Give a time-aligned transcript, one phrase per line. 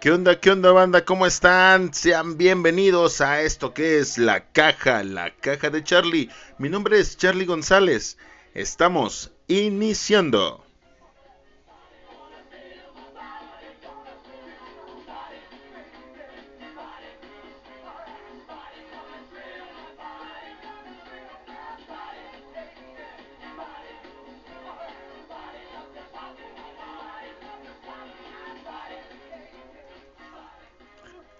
[0.00, 1.04] ¿Qué onda, qué onda, banda?
[1.04, 1.92] ¿Cómo están?
[1.92, 6.30] Sean bienvenidos a esto que es La Caja, la Caja de Charlie.
[6.56, 8.16] Mi nombre es Charlie González.
[8.54, 10.67] Estamos iniciando.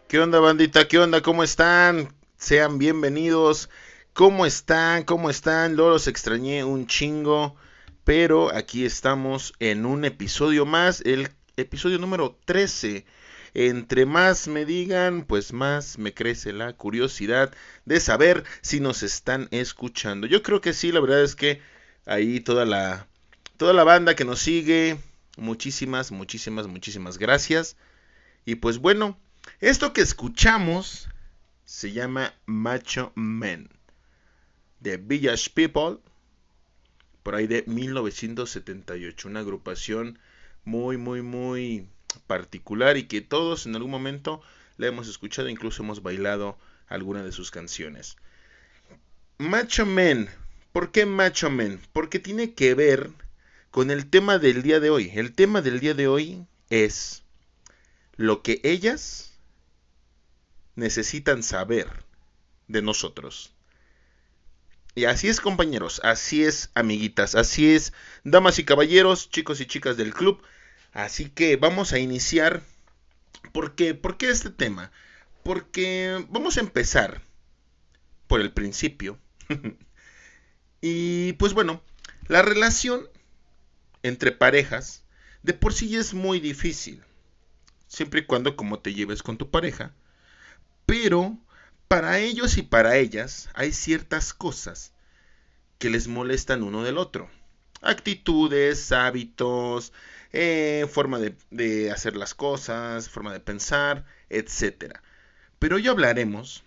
[0.08, 0.88] ¿Qué onda, bandita?
[0.88, 1.20] ¿Qué onda?
[1.20, 2.08] ¿Cómo están?
[2.38, 3.68] Sean bienvenidos.
[4.14, 5.04] ¿Cómo están?
[5.04, 5.76] ¿Cómo están?
[5.76, 7.56] Los extrañé un chingo.
[8.04, 13.04] Pero aquí estamos en un episodio más, el episodio número 13.
[13.52, 17.52] Entre más me digan, pues más me crece la curiosidad
[17.84, 20.26] de saber si nos están escuchando.
[20.26, 21.60] Yo creo que sí, la verdad es que
[22.06, 23.06] ahí toda la
[23.58, 24.98] toda la banda que nos sigue,
[25.36, 27.76] muchísimas, muchísimas, muchísimas gracias.
[28.46, 29.18] Y pues bueno,
[29.60, 31.08] esto que escuchamos
[31.64, 33.68] se llama Macho Men
[34.78, 35.98] de Village People
[37.24, 40.18] por ahí de 1978, una agrupación
[40.64, 41.88] muy muy muy
[42.26, 44.40] particular y que todos en algún momento
[44.76, 48.16] la hemos escuchado, incluso hemos bailado alguna de sus canciones.
[49.38, 50.28] Macho Men,
[50.72, 51.80] ¿por qué Macho Men?
[51.92, 53.10] Porque tiene que ver
[53.72, 55.10] con el tema del día de hoy.
[55.14, 57.24] El tema del día de hoy es
[58.16, 59.27] lo que ellas
[60.78, 61.88] necesitan saber
[62.68, 63.52] de nosotros.
[64.94, 67.92] Y así es compañeros, así es amiguitas, así es
[68.24, 70.40] damas y caballeros, chicos y chicas del club.
[70.92, 72.62] Así que vamos a iniciar.
[73.52, 73.94] ¿Por qué?
[73.94, 74.92] ¿Por qué este tema?
[75.42, 77.22] Porque vamos a empezar
[78.28, 79.18] por el principio.
[80.80, 81.82] y pues bueno,
[82.28, 83.08] la relación
[84.04, 85.04] entre parejas
[85.42, 87.02] de por sí es muy difícil.
[87.88, 89.92] Siempre y cuando como te lleves con tu pareja,
[90.88, 91.36] pero
[91.86, 94.94] para ellos y para ellas hay ciertas cosas
[95.76, 97.28] que les molestan uno del otro.
[97.82, 99.92] Actitudes, hábitos,
[100.32, 104.94] eh, forma de, de hacer las cosas, forma de pensar, etc.
[105.58, 106.64] Pero hoy hablaremos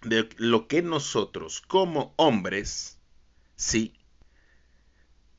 [0.00, 2.98] de lo que nosotros como hombres,
[3.56, 3.92] sí,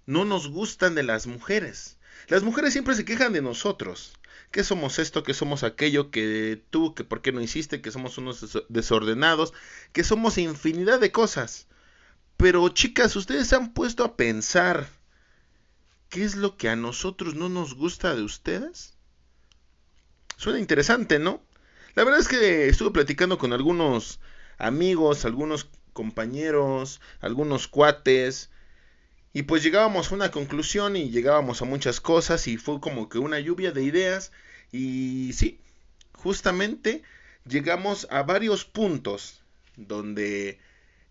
[0.06, 1.98] no nos gustan de las mujeres.
[2.28, 4.14] Las mujeres siempre se quejan de nosotros
[4.51, 8.17] que somos esto, que somos aquello, que tú, que por qué no hiciste, que somos
[8.17, 9.53] unos desordenados,
[9.94, 11.67] que somos infinidad de cosas.
[12.38, 14.89] Pero chicas, ustedes se han puesto a pensar
[16.09, 18.94] qué es lo que a nosotros no nos gusta de ustedes.
[20.38, 21.41] Suena interesante, ¿no?
[21.95, 24.19] La verdad es que estuve platicando con algunos
[24.57, 28.50] amigos, algunos compañeros, algunos cuates,
[29.34, 33.18] y pues llegábamos a una conclusión y llegábamos a muchas cosas y fue como que
[33.18, 34.31] una lluvia de ideas
[34.72, 35.59] y sí,
[36.14, 37.03] justamente
[37.46, 39.42] llegamos a varios puntos
[39.78, 40.59] donde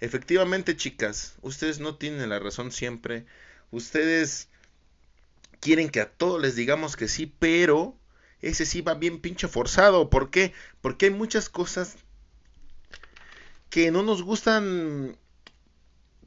[0.01, 3.25] efectivamente chicas, ustedes no tienen la razón siempre,
[3.71, 4.49] ustedes
[5.61, 7.97] quieren que a todos les digamos que sí, pero
[8.43, 10.53] ese sí va bien pinche forzado, ¿por qué?
[10.81, 11.97] Porque hay muchas cosas
[13.69, 15.17] que no nos gustan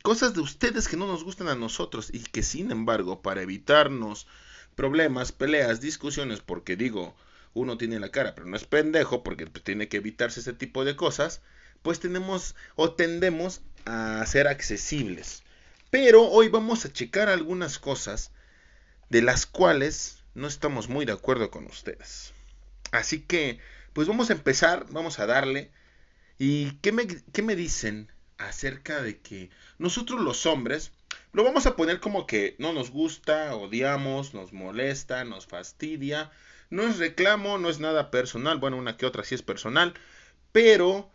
[0.04, 4.28] cosas de ustedes que no nos gustan a nosotros y que sin embargo para evitarnos
[4.76, 7.16] problemas, peleas, discusiones, porque digo,
[7.54, 10.98] uno tiene la cara, pero no es pendejo porque tiene que evitarse ese tipo de
[10.98, 11.42] cosas,
[11.82, 15.44] pues tenemos o tendemos a ser accesibles.
[15.90, 18.32] Pero hoy vamos a checar algunas cosas
[19.10, 22.34] de las cuales no estamos muy de acuerdo con ustedes.
[22.92, 23.60] Así que,
[23.94, 25.72] pues vamos a empezar, vamos a darle.
[26.38, 30.92] ¿Y qué me, qué me dicen acerca de que nosotros los hombres
[31.32, 36.32] lo vamos a poner como que no nos gusta, odiamos, nos molesta, nos fastidia.
[36.70, 38.60] No es reclamo, no es nada personal.
[38.60, 39.94] Bueno, una que otra sí es personal.
[40.52, 41.12] Pero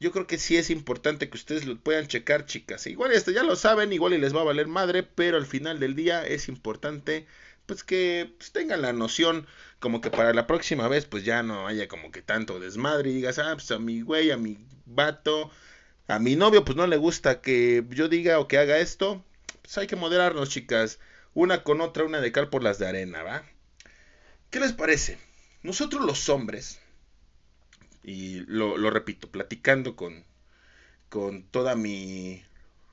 [0.00, 2.86] yo creo que sí es importante que ustedes lo puedan checar, chicas.
[2.86, 5.80] Igual esto ya lo saben, igual y les va a valer madre, pero al final
[5.80, 7.26] del día es importante
[7.66, 9.46] pues que pues, tengan la noción
[9.78, 13.14] como que para la próxima vez pues ya no haya como que tanto desmadre y
[13.14, 15.50] digas, ah, pues a mi güey, a mi vato,
[16.08, 19.24] a mi novio pues no le gusta que yo diga o que haga esto,
[19.62, 20.98] pues hay que moderarnos, chicas.
[21.34, 23.44] Una con otra, una de cal por las de arena, ¿va?
[24.50, 25.18] ¿Qué les parece?
[25.62, 26.80] Nosotros los hombres,
[28.02, 30.24] y lo, lo repito, platicando con,
[31.10, 32.42] con toda mi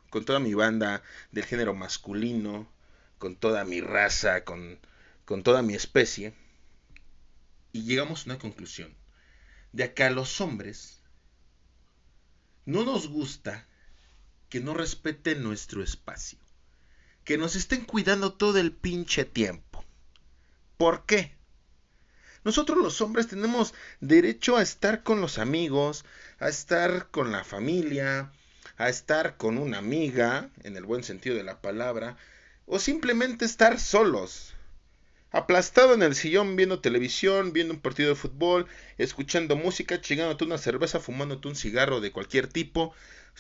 [0.10, 1.02] con toda mi banda
[1.32, 2.70] del género masculino,
[3.18, 4.80] con toda mi raza, con,
[5.26, 6.34] con toda mi especie,
[7.74, 8.94] y llegamos a una conclusión,
[9.74, 10.95] de que a los hombres
[12.66, 13.68] no nos gusta
[14.50, 16.40] que no respeten nuestro espacio.
[17.24, 19.84] Que nos estén cuidando todo el pinche tiempo.
[20.78, 21.36] ¿Por qué?
[22.44, 26.06] Nosotros los hombres tenemos derecho a estar con los amigos,
[26.40, 28.32] a estar con la familia,
[28.78, 32.18] a estar con una amiga, en el buen sentido de la palabra,
[32.66, 34.55] o simplemente estar solos,
[35.36, 38.68] aplastado en el sillón viendo televisión, viendo un partido de fútbol,
[38.98, 42.94] escuchando música, chingándote una cerveza, fumándote un cigarro de cualquier tipo,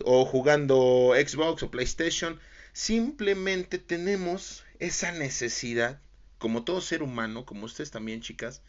[0.03, 2.37] o jugando Xbox o PlayStation.
[2.73, 6.01] Simplemente tenemos esa necesidad,
[6.37, 8.61] como todo ser humano, como ustedes también, chicas,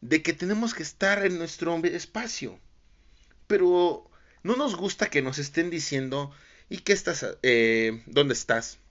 [0.00, 2.58] de que tenemos que estar en nuestro espacio.
[3.46, 4.10] Pero
[4.42, 6.32] no nos gusta que nos estén diciendo,
[6.68, 7.24] ¿y qué estás?
[7.44, 8.81] Eh, ¿Dónde estás?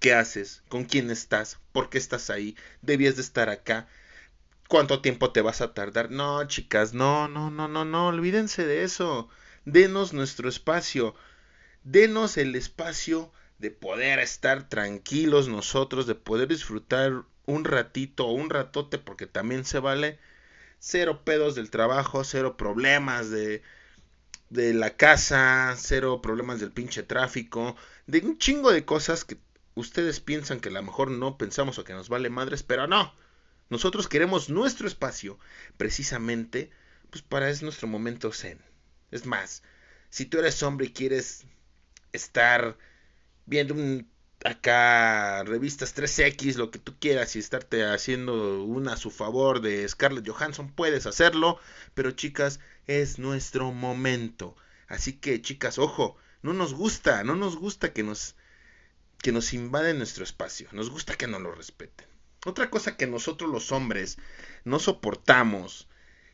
[0.00, 0.62] ¿Qué haces?
[0.68, 1.58] ¿Con quién estás?
[1.72, 2.56] ¿Por qué estás ahí?
[2.82, 3.88] ¿Debías de estar acá?
[4.68, 6.10] ¿Cuánto tiempo te vas a tardar?
[6.10, 9.28] No, chicas, no, no, no, no, no, olvídense de eso.
[9.64, 11.14] Denos nuestro espacio.
[11.84, 18.50] Denos el espacio de poder estar tranquilos nosotros, de poder disfrutar un ratito o un
[18.50, 20.18] ratote, porque también se vale.
[20.80, 23.62] Cero pedos del trabajo, cero problemas de,
[24.50, 27.76] de la casa, cero problemas del pinche tráfico,
[28.06, 29.36] de un chingo de cosas que
[29.74, 33.14] ustedes piensan que a lo mejor no pensamos o que nos vale madres, pero no.
[33.70, 35.38] Nosotros queremos nuestro espacio
[35.76, 36.70] precisamente
[37.14, 38.58] pues para es nuestro momento zen.
[39.12, 39.62] Es más,
[40.10, 41.46] si tú eres hombre y quieres
[42.12, 42.76] estar
[43.46, 44.10] viendo un,
[44.44, 49.88] acá revistas 3X, lo que tú quieras y estarte haciendo una a su favor de
[49.88, 51.60] Scarlett Johansson, puedes hacerlo,
[51.94, 54.56] pero chicas, es nuestro momento.
[54.88, 58.34] Así que chicas, ojo, no nos gusta, no nos gusta que nos
[59.24, 62.06] que nos invaden nuestro espacio, nos gusta que nos lo respeten.
[62.44, 64.18] Otra cosa que nosotros los hombres
[64.64, 65.88] no soportamos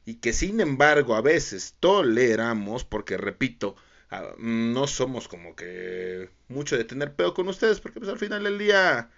[0.04, 3.76] y que sin embargo a veces toleramos, porque repito,
[4.10, 8.42] ah, no somos como que mucho de tener pedo con ustedes, porque pues al final
[8.42, 9.08] del día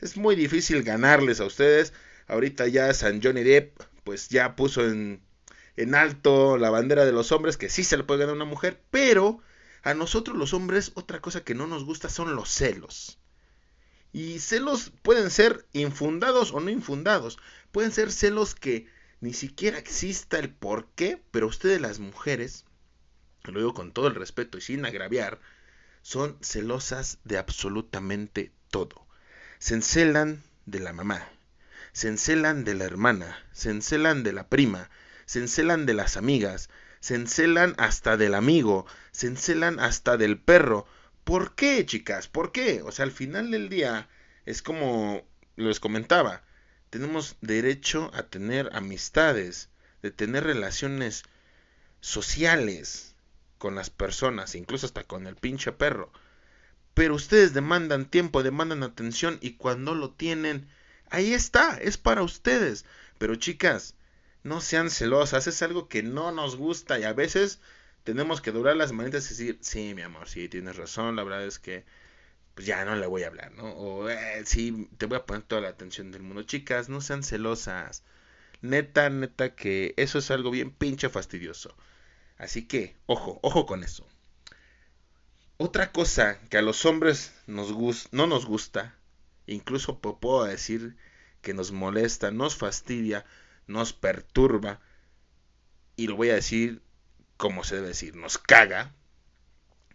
[0.00, 1.92] es muy difícil ganarles a ustedes.
[2.26, 5.22] Ahorita ya San Johnny Depp pues ya puso en,
[5.76, 8.46] en alto la bandera de los hombres que sí se le puede ganar a una
[8.46, 9.40] mujer, pero
[9.82, 13.18] a nosotros los hombres otra cosa que no nos gusta son los celos.
[14.12, 17.38] Y celos pueden ser infundados o no infundados.
[17.72, 18.86] Pueden ser celos que
[19.20, 22.64] ni siquiera exista el por qué, pero ustedes las mujeres,
[23.44, 25.40] lo digo con todo el respeto y sin agraviar,
[26.02, 29.06] son celosas de absolutamente todo.
[29.58, 31.28] Se encelan de la mamá,
[31.92, 34.90] se encelan de la hermana, se encelan de la prima,
[35.24, 36.68] se encelan de las amigas,
[37.02, 40.86] se encelan hasta del amigo, se encelan hasta del perro.
[41.24, 42.28] ¿Por qué, chicas?
[42.28, 42.80] ¿Por qué?
[42.82, 44.08] O sea, al final del día
[44.46, 46.44] es como les comentaba,
[46.90, 49.68] tenemos derecho a tener amistades,
[50.00, 51.24] de tener relaciones
[52.00, 53.16] sociales
[53.58, 56.12] con las personas, incluso hasta con el pinche perro.
[56.94, 60.68] Pero ustedes demandan tiempo, demandan atención y cuando lo tienen,
[61.10, 62.84] ahí está, es para ustedes.
[63.18, 63.96] Pero chicas,
[64.42, 67.60] no sean celosas, es algo que no nos gusta y a veces
[68.04, 71.44] tenemos que durar las manitas y decir, sí, mi amor, sí, tienes razón, la verdad
[71.44, 71.84] es que
[72.54, 73.64] pues ya no le voy a hablar, ¿no?
[73.64, 76.42] O eh, sí, te voy a poner toda la atención del mundo.
[76.42, 78.04] Chicas, no sean celosas.
[78.60, 81.74] Neta, neta que eso es algo bien pinche fastidioso.
[82.36, 84.06] Así que, ojo, ojo con eso.
[85.56, 87.72] Otra cosa que a los hombres nos
[88.12, 88.96] no nos gusta,
[89.46, 90.96] incluso puedo decir
[91.40, 93.24] que nos molesta, nos fastidia,
[93.66, 94.80] nos perturba,
[95.96, 96.82] y lo voy a decir
[97.42, 98.94] como se debe decir, nos caga,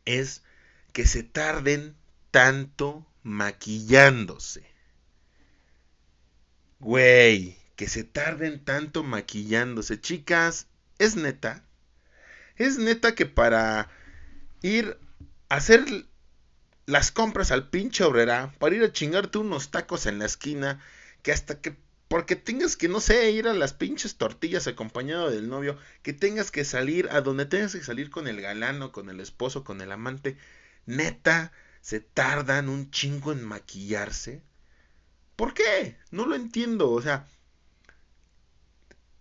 [0.04, 0.44] es
[0.92, 1.96] que se tarden
[2.30, 4.70] tanto maquillándose.
[6.80, 10.02] Güey, que se tarden tanto maquillándose.
[10.02, 10.68] Chicas,
[11.00, 11.64] es neta.
[12.58, 13.90] Es neta que para
[14.62, 15.00] ir
[15.48, 15.86] a hacer
[16.86, 20.84] las compras al pinche obrera, para ir a chingarte unos tacos en la esquina,
[21.22, 25.50] que hasta que porque tengas que, no sé, ir a las pinches tortillas acompañado del
[25.50, 29.20] novio, que tengas que salir a donde tengas que salir con el galano, con el
[29.20, 30.38] esposo, con el amante,
[30.86, 34.42] neta, se tardan un chingo en maquillarse.
[35.36, 35.98] ¿Por qué?
[36.12, 37.28] No lo entiendo, o sea,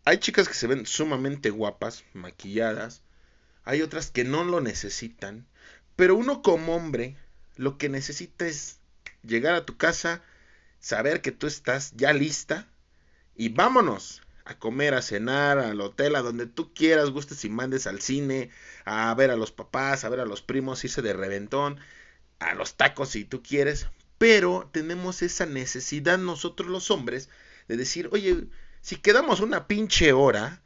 [0.05, 3.03] hay chicas que se ven sumamente guapas, maquilladas,
[3.65, 5.47] hay otras que no lo necesitan,
[5.97, 7.17] pero uno como hombre
[7.57, 8.79] lo que necesita es
[9.25, 10.23] llegar a tu casa,
[10.79, 12.69] saber que tú estás ya lista,
[13.37, 17.87] y vámonos a comer, a cenar, al hotel, a donde tú quieras, gustes y mandes
[17.87, 18.51] al cine,
[18.85, 21.81] a ver a los papás, a ver a los primos, irse de reventón,
[22.39, 23.89] a los tacos si tú quieres,
[24.19, 27.29] pero tenemos esa necesidad nosotros los hombres
[27.69, 28.45] de decir, oye,
[28.81, 30.63] si quedamos una pinche hora,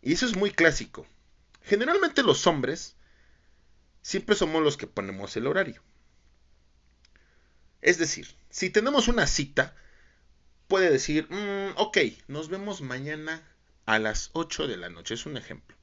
[0.00, 1.06] y eso es muy clásico,
[1.62, 2.96] generalmente los hombres
[4.00, 5.82] siempre somos los que ponemos el horario.
[7.82, 9.74] Es decir, si tenemos una cita,
[10.68, 13.42] puede decir, mm, ok, nos vemos mañana
[13.86, 15.76] a las 8 de la noche, es un ejemplo.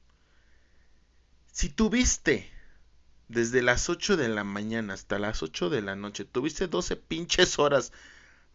[1.52, 2.50] Si tuviste
[3.28, 7.58] desde las 8 de la mañana hasta las 8 de la noche, tuviste 12 pinches
[7.58, 7.92] horas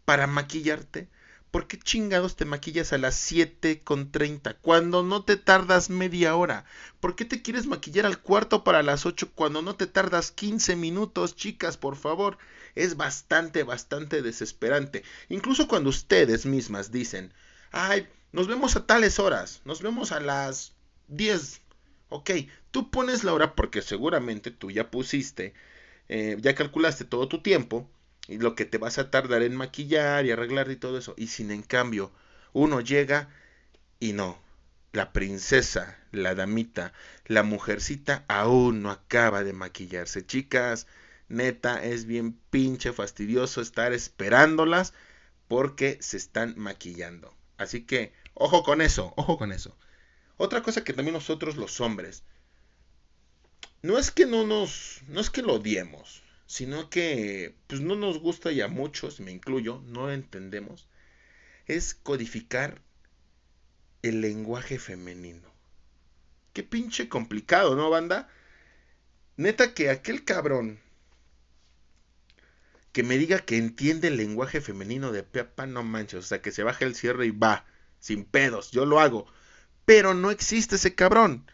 [0.04, 1.08] para maquillarte,
[1.50, 6.36] ¿por qué chingados te maquillas a las 7 con 30 cuando no te tardas media
[6.36, 6.64] hora?
[7.00, 10.76] ¿Por qué te quieres maquillar al cuarto para las 8 cuando no te tardas 15
[10.76, 12.38] minutos, chicas, por favor?
[12.74, 15.02] Es bastante, bastante desesperante.
[15.28, 17.32] Incluso cuando ustedes mismas dicen,
[17.72, 20.74] ay, nos vemos a tales horas, nos vemos a las
[21.08, 21.62] 10.
[22.10, 22.30] Ok,
[22.70, 25.54] tú pones la hora porque seguramente tú ya pusiste,
[26.08, 27.88] eh, ya calculaste todo tu tiempo
[28.28, 31.14] y lo que te vas a tardar en maquillar y arreglar y todo eso.
[31.16, 32.12] Y sin en cambio,
[32.52, 33.30] uno llega
[33.98, 34.38] y no,
[34.92, 36.92] la princesa, la damita,
[37.26, 40.24] la mujercita aún no acaba de maquillarse.
[40.26, 40.86] Chicas,
[41.28, 44.92] neta, es bien pinche fastidioso estar esperándolas
[45.48, 47.34] porque se están maquillando.
[47.56, 49.76] Así que, ojo con eso, ojo con eso.
[50.36, 52.22] Otra cosa que también nosotros los hombres,
[53.82, 58.18] no es que no nos, no es que lo odiemos, sino que pues no nos
[58.20, 60.88] gusta y a muchos, me incluyo, no entendemos,
[61.66, 62.80] es codificar
[64.02, 65.52] el lenguaje femenino.
[66.54, 68.30] Qué pinche complicado, ¿no, banda?
[69.36, 70.80] Neta que aquel cabrón
[72.92, 76.50] que me diga que entiende el lenguaje femenino de Pepa, no manches, o sea, que
[76.50, 77.66] se baje el cierre y va,
[78.00, 79.26] sin pedos, yo lo hago.
[79.84, 81.44] Pero no existe ese cabrón,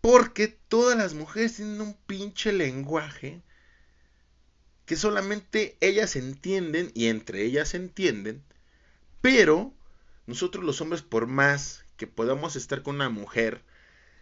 [0.00, 3.40] porque todas las mujeres tienen un pinche lenguaje
[4.86, 8.42] que solamente ellas entienden y entre ellas entienden,
[9.20, 9.72] pero
[10.26, 13.62] nosotros los hombres, por más que podamos estar con una mujer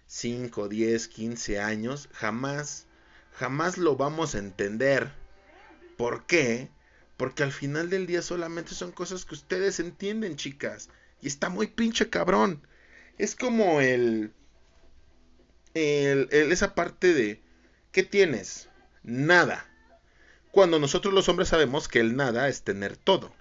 [0.06, 2.86] 5, 10, 15 años, jamás,
[3.32, 5.12] jamás lo vamos a entender
[6.00, 6.70] ¿Por qué?
[7.18, 10.88] Porque al final del día solamente son cosas que ustedes entienden, chicas.
[11.20, 12.66] Y está muy pinche cabrón.
[13.18, 14.32] Es como el,
[15.74, 17.42] el, esa parte de
[17.92, 18.70] ¿qué tienes?
[19.02, 19.69] Nada.
[20.50, 23.32] Cuando nosotros los hombres sabemos que el nada es tener todo.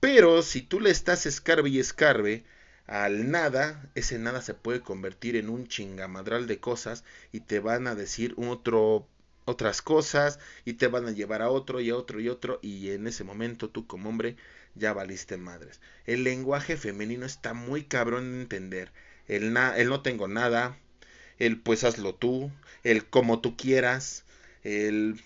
[0.00, 2.44] Pero si tú le estás escarbe y escarbe
[2.86, 7.02] al nada, ese nada se puede convertir en un chingamadral de cosas
[7.32, 9.08] y te van a decir otro
[9.46, 12.90] otras cosas y te van a llevar a otro y a otro y otro y
[12.90, 14.36] en ese momento tú como hombre
[14.74, 15.80] ya valiste madres.
[16.06, 18.92] El lenguaje femenino está muy cabrón de entender.
[19.28, 20.78] El, el no tengo nada,
[21.38, 22.50] el pues hazlo tú,
[22.84, 24.24] el como tú quieras,
[24.62, 25.20] el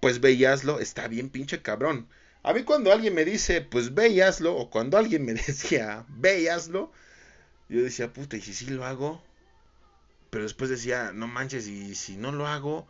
[0.00, 2.08] pues ve y hazlo, está bien pinche cabrón.
[2.42, 6.04] A mí cuando alguien me dice pues ve y hazlo o cuando alguien me decía
[6.08, 6.92] ve y hazlo,
[7.68, 9.22] yo decía puta y si sí lo hago,
[10.30, 12.88] pero después decía no manches y si no lo hago,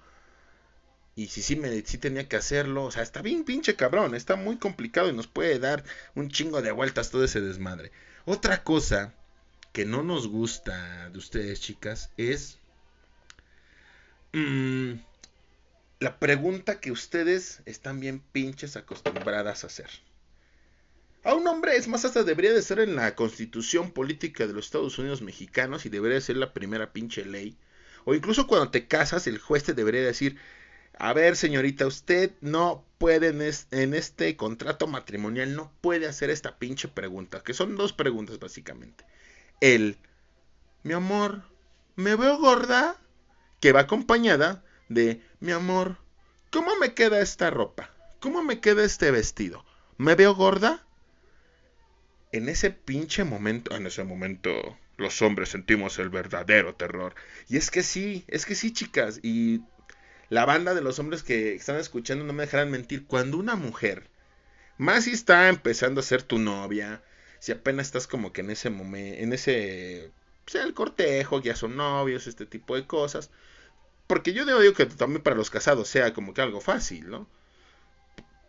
[1.17, 4.37] y si sí, me, sí tenía que hacerlo, o sea, está bien pinche cabrón, está
[4.37, 7.93] muy complicado y nos puede dar un chingo de vueltas todo ese desmadre.
[8.25, 9.13] Otra cosa
[9.73, 12.59] que no nos gusta de ustedes, chicas, es
[14.33, 14.95] mm,
[16.01, 19.91] la pregunta que ustedes están bien pinches acostumbradas a hacer.
[21.23, 24.65] A un hombre, es más, hasta debería de ser en la constitución política de los
[24.65, 27.59] Estados Unidos mexicanos y debería ser la primera pinche ley.
[28.07, 30.39] O incluso cuando te casas, el juez te debería decir,
[30.99, 33.29] a ver, señorita, usted no puede
[33.71, 39.05] en, este contrato matrimonial, no puede hacer esta pinche pregunta, que son dos preguntas básicamente.
[39.61, 39.99] El,
[40.83, 41.43] mi amor,
[41.97, 42.97] ¿me veo gorda?
[43.61, 45.97] Que va acompañada de, mi amor,
[46.51, 47.91] ¿cómo me queda esta ropa?
[48.21, 49.65] ¿Cómo me queda este vestido?
[49.97, 50.85] ¿Me veo gorda?
[52.31, 57.15] En ese pinche momento, en ese momento, los hombres sentimos el verdadero terror.
[57.49, 59.21] Y es que sí, es que sí, chicas.
[59.23, 59.63] Y
[60.29, 63.07] la banda de los hombres que están escuchando no me dejarán mentir.
[63.07, 64.11] Cuando una mujer,
[64.77, 67.03] más si está empezando a ser tu novia,
[67.39, 70.13] si apenas estás como que en ese momento, en ese,
[70.47, 73.31] sea pues, el cortejo, ya son novios, este tipo de cosas.
[74.11, 77.29] Porque yo digo que también para los casados sea como que algo fácil, ¿no?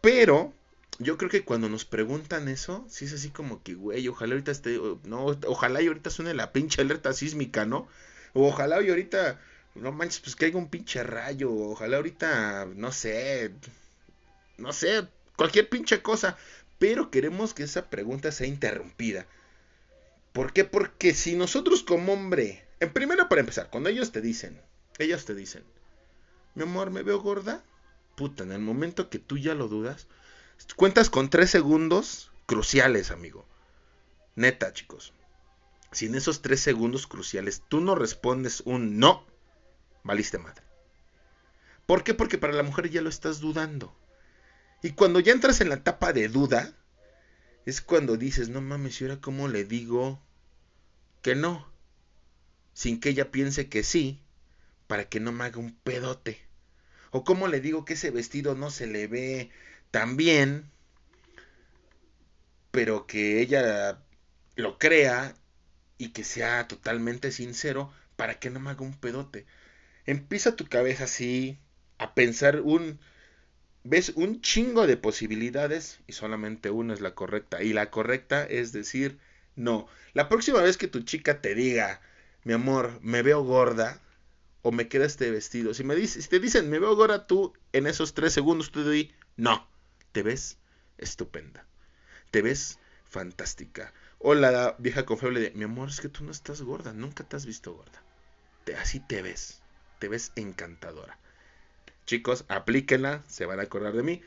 [0.02, 0.56] Pero
[0.98, 4.50] yo creo que cuando nos preguntan eso, sí es así como que, güey, ojalá ahorita
[4.50, 7.88] esté, no, ojalá y ahorita suene la pinche alerta sísmica, ¿no?
[8.34, 9.40] O ojalá y ahorita
[9.76, 11.54] no manches, pues haya un pinche rayo.
[11.54, 13.52] Ojalá ahorita, no sé,
[14.58, 16.38] no sé, cualquier pinche cosa.
[16.80, 19.28] Pero queremos que esa pregunta sea interrumpida.
[20.34, 20.64] ¿Por qué?
[20.64, 24.60] Porque si nosotros como hombre, en primero para empezar, cuando ellos te dicen,
[25.02, 25.64] ellos te dicen,
[26.56, 27.64] mi amor, ¿me veo gorda?
[28.16, 30.08] Puta, en el momento que tú ya lo dudas,
[30.76, 33.46] cuentas con tres segundos cruciales, amigo.
[34.36, 35.14] Neta, chicos.
[35.92, 39.26] Si en esos tres segundos cruciales tú no respondes un no,
[40.04, 40.64] valiste madre.
[41.86, 42.14] ¿Por qué?
[42.14, 43.96] Porque para la mujer ya lo estás dudando.
[44.82, 46.74] Y cuando ya entras en la etapa de duda,
[47.66, 50.22] es cuando dices, no mames, ¿y ahora cómo le digo
[51.22, 51.70] que no?
[52.74, 54.24] Sin que ella piense que sí,
[54.92, 56.38] para que no me haga un pedote.
[57.12, 59.50] O cómo le digo que ese vestido no se le ve
[59.90, 60.70] tan bien,
[62.72, 64.04] pero que ella
[64.58, 65.34] lo crea
[65.98, 69.46] y que sea totalmente sincero para que no me haga un pedote.
[70.06, 71.58] Empieza tu cabeza así
[71.98, 73.00] a pensar un
[73.86, 77.64] ves un chingo de posibilidades y solamente una es la correcta.
[77.64, 79.20] Y la correcta es decir,
[79.56, 79.88] no.
[80.12, 82.02] La próxima vez que tu chica te diga,
[82.44, 84.02] mi amor, me veo gorda
[84.62, 87.54] o me queda este vestido, si, me dice, si te dicen, me veo gorda, tú
[87.74, 89.68] en esos tres segundos tú di, no,
[90.12, 90.58] te ves
[90.98, 91.66] estupenda.
[92.32, 93.94] Te ves fantástica.
[94.20, 97.36] O la vieja confiable de, mi amor, es que tú no estás gorda, nunca te
[97.36, 98.02] has visto gorda.
[98.64, 99.62] Te, así te ves,
[100.00, 101.18] te ves encantadora.
[102.06, 104.22] Chicos, aplíquenla, se van a acordar de mí.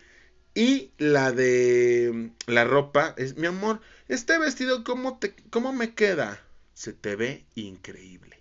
[0.55, 6.41] Y la de la ropa es, mi amor, este vestido, ¿cómo, te, cómo me queda?
[6.75, 8.41] Se te ve increíble.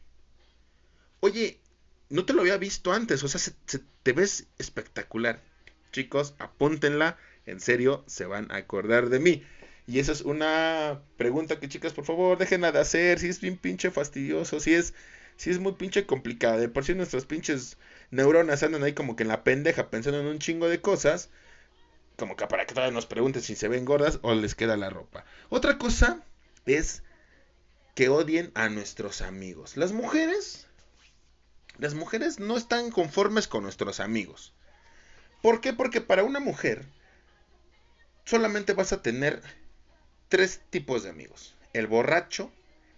[1.19, 1.59] Oye,
[2.09, 5.41] no te lo había visto antes, o sea, se, te ves espectacular.
[5.91, 9.43] Chicos, apúntenla, en serio, se van a acordar de mí.
[9.85, 13.19] Y esa es una pregunta que, chicas, por favor, déjenla de hacer.
[13.19, 14.93] Si es bien pinche fastidioso, si es,
[15.35, 16.57] si es muy pinche complicada.
[16.57, 17.77] De por sí nuestras pinches
[18.11, 21.29] neuronas andan ahí como que en la pendeja pensando en un chingo de cosas.
[22.17, 24.89] Como que para que todavía nos pregunten si se ven gordas o les queda la
[24.89, 25.25] ropa.
[25.49, 26.23] Otra cosa
[26.65, 27.03] es
[27.95, 29.77] que odien a nuestros amigos.
[29.77, 30.67] Las mujeres,
[31.77, 34.53] las mujeres no están conformes con nuestros amigos.
[35.41, 35.73] ¿Por qué?
[35.73, 36.85] Porque para una mujer
[38.25, 39.41] solamente vas a tener
[40.29, 41.55] tres tipos de amigos.
[41.73, 42.51] El borracho,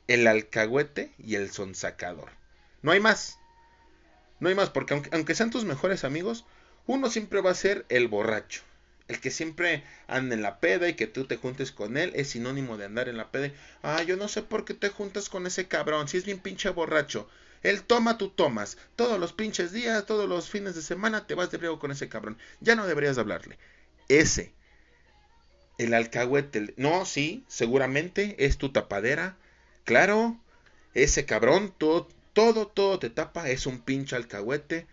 [0.08, 2.30] el alcahuete y el sonsacador.
[2.82, 3.40] No hay más.
[4.40, 6.46] No hay más, porque aunque, sean tus mejores amigos,
[6.86, 8.62] uno siempre va a ser el borracho.
[9.08, 12.30] El que siempre anda en la peda y que tú te juntes con él es
[12.30, 13.52] sinónimo de andar en la peda.
[13.82, 16.70] Ah, yo no sé por qué te juntas con ese cabrón, si es bien pinche
[16.70, 17.30] borracho.
[17.66, 18.78] Él toma, tú tomas.
[18.96, 22.08] Todos los pinches días, todos los fines de semana te vas de briego con ese
[22.08, 22.38] cabrón.
[22.62, 23.58] Ya no deberías hablarle.
[24.08, 24.54] Ese.
[25.80, 26.76] El alcahuete.
[26.78, 29.36] No, sí, seguramente es tu tapadera.
[29.84, 30.40] Claro.
[30.94, 34.86] Ese cabrón, todo, todo, todo te tapa, es un pinche alcahuete.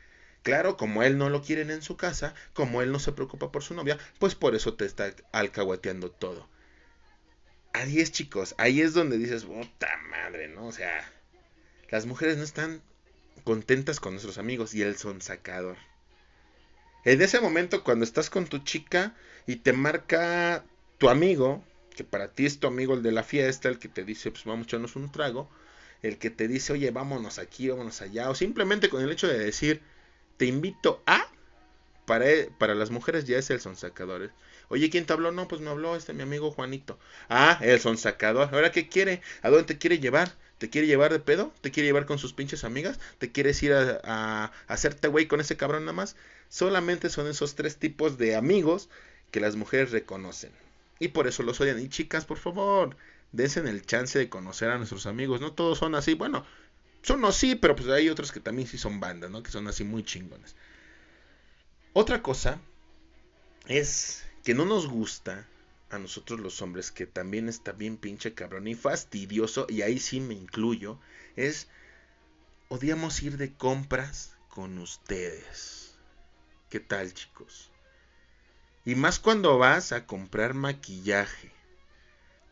[0.42, 3.62] Claro, como él no lo quieren en su casa, como él no se preocupa por
[3.62, 6.48] su novia, pues por eso te está alcahueteando todo.
[7.74, 10.66] Ahí es, chicos, ahí es donde dices, puta madre, ¿no?
[10.66, 11.04] O sea,
[11.92, 12.80] las mujeres no están
[13.44, 15.76] contentas con nuestros amigos y él son sacador.
[17.04, 19.14] En ese momento, cuando estás con tu chica
[19.46, 20.64] y te marca
[20.96, 21.62] tu amigo,
[21.94, 24.44] que para ti es tu amigo el de la fiesta, el que te dice, pues
[24.46, 25.50] vamos a echarnos un trago,
[26.00, 29.38] el que te dice, oye, vámonos aquí, vámonos allá, o simplemente con el hecho de
[29.38, 29.82] decir,
[30.38, 31.28] te invito a,
[32.06, 34.32] para, e, para las mujeres ya es el sonsacador.
[34.68, 35.30] Oye, ¿quién te habló?
[35.30, 36.98] No, pues me habló este mi amigo Juanito.
[37.28, 38.48] Ah, el sonsacador.
[38.50, 39.20] ¿Ahora qué quiere?
[39.42, 40.32] ¿A dónde te quiere llevar?
[40.62, 41.52] ¿Te quiere llevar de pedo?
[41.60, 43.00] ¿Te quiere llevar con sus pinches amigas?
[43.18, 46.14] ¿Te quieres ir a, a hacerte güey con ese cabrón nada más?
[46.48, 48.88] Solamente son esos tres tipos de amigos
[49.32, 50.52] que las mujeres reconocen.
[51.00, 51.80] Y por eso los odian.
[51.80, 52.96] Y chicas, por favor,
[53.32, 55.40] dense el chance de conocer a nuestros amigos.
[55.40, 56.46] No todos son así, bueno,
[57.02, 59.42] son así, pero pues hay otros que también sí son bandas, ¿no?
[59.42, 60.54] Que son así muy chingones.
[61.92, 62.60] Otra cosa
[63.66, 65.44] es que no nos gusta
[65.92, 70.20] a nosotros los hombres, que también está bien pinche cabrón y fastidioso, y ahí sí
[70.20, 70.98] me incluyo,
[71.36, 71.68] es
[72.68, 75.94] odiamos ir de compras con ustedes.
[76.70, 77.70] ¿Qué tal, chicos?
[78.84, 81.52] Y más cuando vas a comprar maquillaje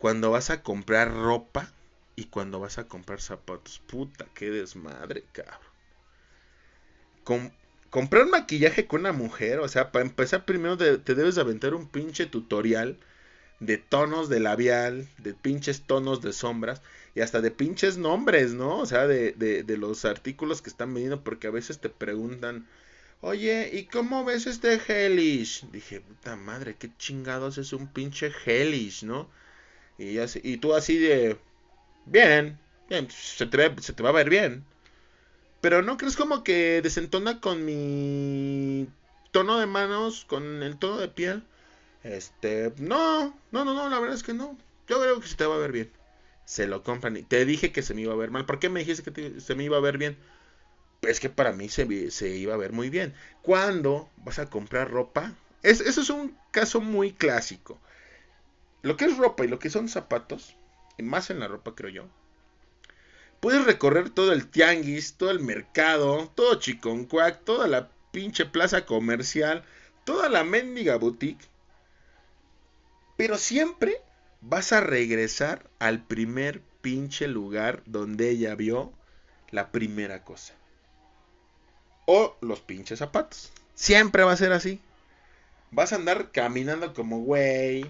[0.01, 1.71] cuando vas a comprar ropa
[2.17, 3.81] y cuando vas a comprar zapatos.
[3.87, 5.61] Puta, qué desmadre, cabrón.
[7.91, 11.87] comprar maquillaje con una mujer, o sea, para empezar primero te debes de aventar un
[11.87, 12.97] pinche tutorial
[13.61, 16.83] de tonos de labial, de pinches tonos de sombras
[17.15, 18.79] y hasta de pinches nombres, ¿no?
[18.79, 22.67] O sea, de, de, de los artículos que están vendiendo porque a veces te preguntan,
[23.21, 25.71] oye, ¿y cómo ves este Hellish?
[25.73, 29.29] Dije, puta madre, qué chingados es un pinche Hellish, ¿no?
[29.99, 31.39] Y, así, y tú así de...
[32.07, 34.65] Bien, bien, se te, se te va a ver bien.
[35.61, 38.89] Pero no crees como que desentona con mi
[39.31, 41.45] tono de manos, con el tono de piel.
[42.03, 44.57] Este, no, no, no, no, la verdad es que no.
[44.89, 45.91] Yo creo que se te va a ver bien.
[46.45, 48.47] Se lo compran y te dije que se me iba a ver mal.
[48.47, 50.17] ¿Por qué me dijiste que se me iba a ver bien?
[51.01, 53.15] Pues que para mí se, se, iba a ver muy bien.
[53.43, 57.79] Cuando vas a comprar ropa, es, eso es un caso muy clásico
[58.83, 60.57] lo que es ropa y lo que son zapatos,
[60.97, 62.05] y más en la ropa creo yo,
[63.41, 69.65] puedes recorrer todo el tianguis, todo el mercado, todo Chiconcuac, toda la pinche plaza comercial,
[70.05, 71.47] toda la mendiga boutique,
[73.21, 74.01] pero siempre
[74.41, 78.95] vas a regresar al primer pinche lugar donde ella vio
[79.51, 80.55] la primera cosa.
[82.07, 83.53] O los pinches zapatos.
[83.75, 84.81] Siempre va a ser así.
[85.71, 87.85] Vas a andar caminando como güey,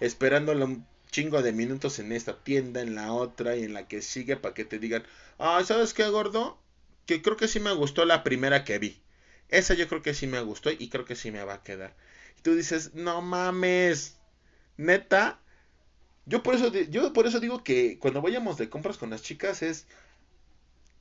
[0.00, 4.02] esperándole un chingo de minutos en esta tienda, en la otra y en la que
[4.02, 5.02] sigue para que te digan,
[5.38, 6.58] ah, ¿sabes qué, gordo?
[7.06, 9.00] Que creo que sí me gustó la primera que vi.
[9.48, 11.96] Esa yo creo que sí me gustó y creo que sí me va a quedar.
[12.38, 14.17] Y tú dices, no mames,
[14.78, 15.38] neta.
[16.24, 19.62] Yo por eso, yo por eso digo que cuando vayamos de compras con las chicas
[19.62, 19.86] es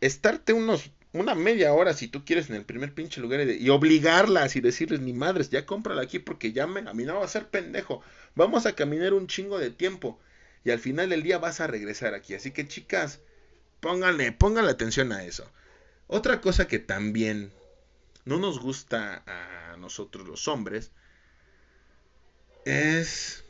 [0.01, 4.55] estarte unos una media hora si tú quieres en el primer pinche lugar y, obligarlas
[4.55, 7.29] y decirles ni madres, ya cómprala aquí porque ya me, a mí no va a
[7.29, 8.01] ser pendejo.
[8.35, 10.19] Vamos a caminar un chingo de tiempo
[10.63, 12.35] y al final del día vas a regresar aquí.
[12.35, 13.19] Así que chicas,
[13.79, 15.49] pónganle, pónganle atención a eso.
[16.07, 17.51] Otra cosa que también
[18.25, 20.91] no nos gusta a nosotros los hombres
[22.65, 23.45] es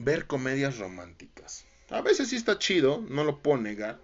[0.00, 1.64] ver comedias románticas.
[1.90, 4.00] A veces sí está chido, no lo puedo negar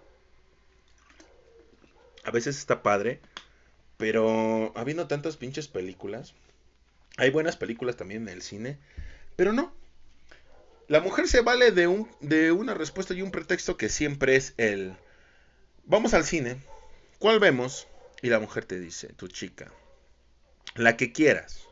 [2.27, 3.21] a veces está padre,
[3.95, 6.33] pero habiendo tantas pinches películas,
[7.15, 8.77] hay buenas películas también en el cine,
[9.37, 9.73] pero no.
[10.89, 14.53] La mujer se vale de, un, de una respuesta y un pretexto que siempre es
[14.57, 14.93] el,
[15.85, 16.61] vamos al cine,
[17.17, 17.87] ¿cuál vemos?
[18.21, 19.71] Y la mujer te dice, tu chica,
[20.75, 21.66] la que quieras.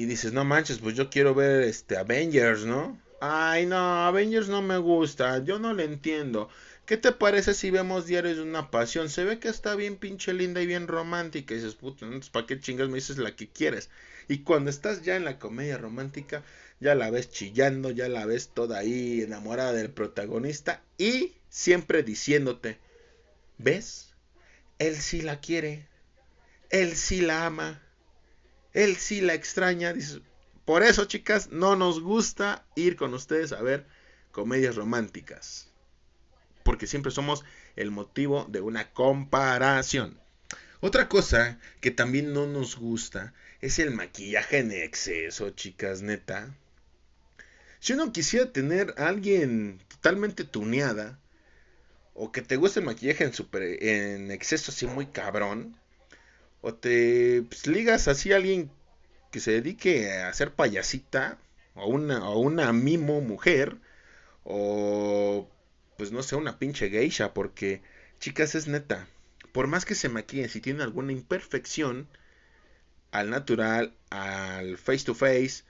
[0.00, 2.98] Y dices, no manches, pues yo quiero ver este Avengers, ¿no?
[3.20, 6.48] Ay, no, Avengers no me gusta, yo no le entiendo.
[6.86, 9.10] ¿Qué te parece si vemos Diarios de una Pasión?
[9.10, 11.52] Se ve que está bien pinche linda y bien romántica.
[11.52, 13.90] Y dices, puta, ¿para qué chingas me dices la que quieres?
[14.26, 16.44] Y cuando estás ya en la comedia romántica,
[16.80, 22.78] ya la ves chillando, ya la ves toda ahí enamorada del protagonista y siempre diciéndote,
[23.58, 24.14] ¿ves?
[24.78, 25.86] Él sí la quiere,
[26.70, 27.82] él sí la ama,
[28.72, 29.92] él sí la extraña.
[29.92, 30.20] Dices,
[30.64, 33.86] por eso, chicas, no nos gusta ir con ustedes a ver
[34.32, 35.70] comedias románticas
[36.62, 37.44] porque siempre somos
[37.76, 40.18] el motivo de una comparación.
[40.80, 46.54] Otra cosa que también no nos gusta es el maquillaje en exceso, chicas, neta.
[47.80, 51.18] Si uno quisiera tener a alguien totalmente tuneada,
[52.14, 53.32] o que te guste el maquillaje en,
[53.88, 55.76] en exceso así muy cabrón,
[56.62, 58.70] o te pues, ligas así a alguien
[59.30, 61.38] que se dedique a hacer payasita,
[61.74, 63.76] o una, o una mimo mujer,
[64.44, 65.48] o
[65.96, 67.82] pues no sé, una pinche geisha, porque,
[68.18, 69.06] chicas, es neta.
[69.52, 72.08] Por más que se maquillen, si tienen alguna imperfección,
[73.12, 75.64] al natural, al face to face,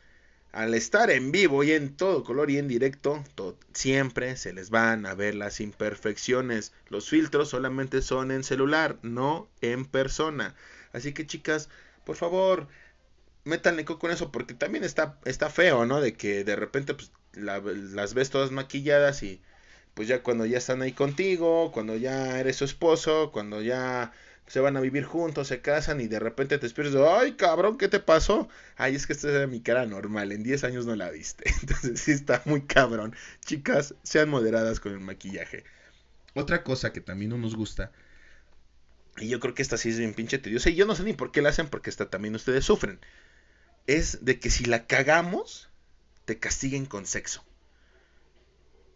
[0.52, 3.24] al estar en vivo y en todo color y en directo,
[3.72, 6.72] siempre se les van a ver las imperfecciones.
[6.88, 10.54] Los filtros solamente son en celular, no en persona.
[10.92, 11.68] Así que chicas,
[12.04, 12.68] por favor,
[13.44, 16.00] métanle coco con eso porque también está, está feo, ¿no?
[16.00, 19.40] De que de repente pues, las ves todas maquilladas y
[19.94, 24.12] pues ya cuando ya están ahí contigo, cuando ya eres su esposo, cuando ya
[24.46, 27.88] se van a vivir juntos, se casan y de repente te despiertas, ay cabrón, ¿qué
[27.88, 28.48] te pasó?
[28.76, 31.44] Ay, es que esta era mi cara normal, en 10 años no la viste.
[31.60, 33.14] Entonces sí está muy cabrón.
[33.44, 35.64] Chicas, sean moderadas con el maquillaje.
[36.34, 37.92] Otra cosa que también no nos gusta,
[39.20, 41.12] y yo creo que esta sí es bien pinche tediosa, y yo no sé ni
[41.12, 43.00] por qué la hacen, porque esta también ustedes sufren,
[43.86, 45.68] es de que si la cagamos,
[46.24, 47.44] te castiguen con sexo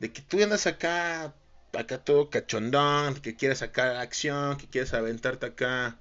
[0.04, 1.34] de que tú andas acá,
[1.72, 5.98] acá todo cachondón, que quieres sacar acción, que quieres aventarte acá,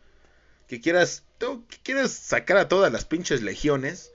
[0.67, 4.11] que quieras, tú, que quieres sacar a todas las pinches legiones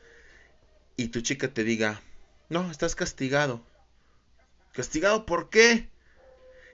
[0.96, 2.02] y tu chica te diga,
[2.48, 3.64] no, estás castigado.
[4.72, 5.88] ¿Castigado por qué?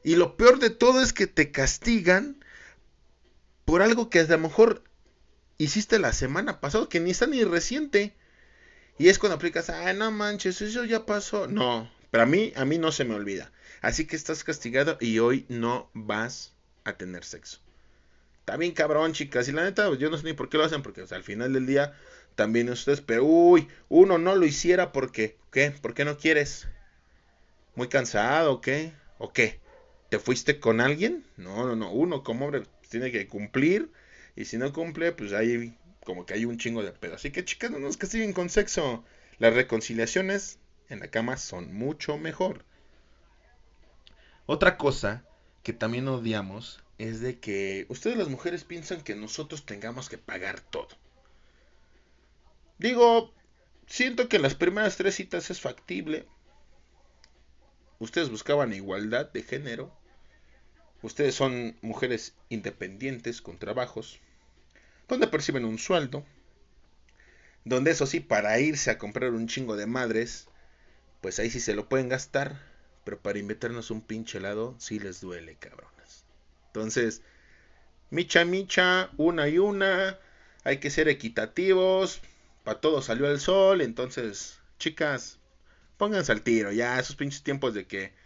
[0.02, 2.43] Y lo peor de todo es que te castigan
[3.64, 4.84] por algo que a lo mejor
[5.58, 8.14] hiciste la semana pasada, que ni está ni reciente.
[8.98, 11.48] Y es cuando aplicas, ah, no manches, eso ya pasó.
[11.48, 13.50] No, pero a mí, a mí no se me olvida.
[13.80, 17.58] Así que estás castigado y hoy no vas a tener sexo.
[18.40, 19.48] Está bien cabrón, chicas.
[19.48, 21.66] Y la neta, yo no sé ni por qué lo hacen, porque al final del
[21.66, 21.94] día
[22.34, 25.70] también ustedes, pero uy, uno no lo hiciera porque, ¿qué?
[25.70, 26.68] ¿Por qué no quieres?
[27.74, 28.92] ¿Muy cansado o qué?
[29.18, 29.60] ¿O qué?
[30.08, 31.24] ¿Te fuiste con alguien?
[31.36, 31.90] No, no, no.
[31.90, 33.90] Uno como hombre tiene que cumplir.
[34.36, 37.14] Y si no cumple, pues ahí como que hay un chingo de pedo.
[37.14, 39.04] Así que chicas, no nos castiguen con sexo.
[39.38, 42.64] Las reconciliaciones en la cama son mucho mejor.
[44.46, 45.24] Otra cosa
[45.62, 50.60] que también odiamos es de que ustedes las mujeres piensan que nosotros tengamos que pagar
[50.60, 50.88] todo.
[52.78, 53.32] Digo,
[53.86, 56.26] siento que las primeras tres citas es factible.
[57.98, 59.96] Ustedes buscaban igualdad de género.
[61.04, 64.20] Ustedes son mujeres independientes con trabajos,
[65.06, 66.24] donde perciben un sueldo,
[67.66, 70.48] donde eso sí, para irse a comprar un chingo de madres,
[71.20, 72.58] pues ahí sí se lo pueden gastar,
[73.04, 76.24] pero para invitarnos un pinche helado sí les duele, cabrones.
[76.68, 77.20] Entonces,
[78.08, 80.18] micha micha, una y una,
[80.64, 82.22] hay que ser equitativos,
[82.62, 85.38] para todo salió el sol, entonces, chicas,
[85.98, 88.23] pónganse al tiro, ya esos pinches tiempos de que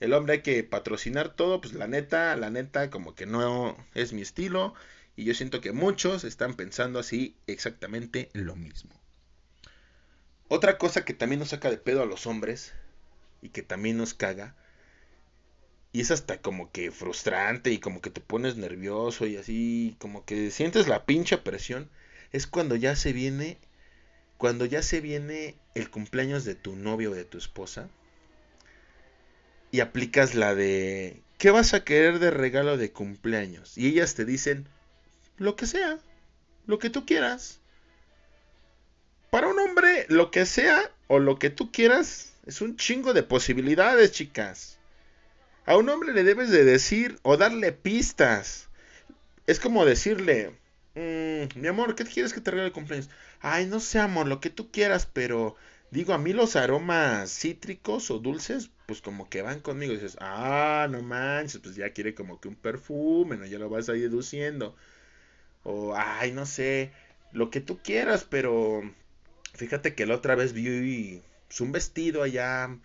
[0.00, 4.12] el hombre hay que patrocinar todo, pues la neta, la neta, como que no es
[4.12, 4.74] mi estilo.
[5.16, 9.00] Y yo siento que muchos están pensando así exactamente lo mismo.
[10.48, 12.74] Otra cosa que también nos saca de pedo a los hombres
[13.42, 14.54] y que también nos caga,
[15.92, 20.26] y es hasta como que frustrante y como que te pones nervioso y así, como
[20.26, 21.90] que sientes la pincha presión,
[22.32, 23.58] es cuando ya se viene,
[24.36, 27.88] cuando ya se viene el cumpleaños de tu novio o de tu esposa
[29.70, 33.76] y aplicas la de ¿qué vas a querer de regalo de cumpleaños?
[33.76, 34.66] Y ellas te dicen
[35.36, 35.98] lo que sea,
[36.66, 37.60] lo que tú quieras.
[39.30, 43.22] Para un hombre, lo que sea o lo que tú quieras es un chingo de
[43.22, 44.78] posibilidades, chicas.
[45.66, 48.68] A un hombre le debes de decir o darle pistas.
[49.46, 50.52] Es como decirle,
[50.94, 53.10] mm, mi amor, ¿qué quieres que te regale de cumpleaños?
[53.40, 55.56] Ay, no sé, amor, lo que tú quieras, pero
[55.96, 59.94] digo, a mí los aromas cítricos o dulces, pues como que van conmigo.
[59.94, 63.46] Dices, ah, no manches, pues ya quiere como que un perfume, ¿no?
[63.46, 64.76] Ya lo vas ahí deduciendo.
[65.64, 66.92] O, ay, no sé,
[67.32, 68.82] lo que tú quieras, pero
[69.54, 72.76] fíjate que la otra vez vi pues, un vestido allá,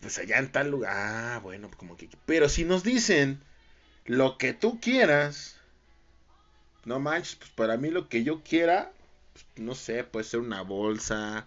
[0.00, 0.92] pues allá en tal lugar.
[0.96, 2.08] Ah, bueno, como que...
[2.24, 3.42] Pero si nos dicen
[4.06, 5.60] lo que tú quieras,
[6.86, 8.92] no manches, pues para mí lo que yo quiera,
[9.34, 11.46] pues, no sé, puede ser una bolsa,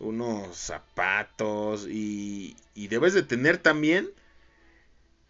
[0.00, 4.10] unos zapatos y, y debes de tener también